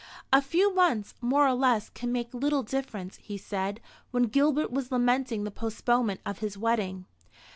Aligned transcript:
"A 0.33 0.41
few 0.41 0.73
months 0.73 1.13
more 1.21 1.47
or 1.47 1.53
less 1.53 1.89
can 1.91 2.11
make 2.11 2.33
little 2.33 2.63
difference," 2.63 3.17
he 3.17 3.37
said, 3.37 3.79
when 4.09 4.23
Gilbert 4.23 4.71
was 4.71 4.91
lamenting 4.91 5.43
the 5.43 5.51
postponement 5.51 6.21
of 6.25 6.39
his 6.39 6.57
wedding. 6.57 7.05